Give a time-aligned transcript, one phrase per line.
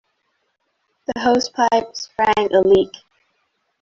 [1.05, 2.89] The hosepipe sprang a leak.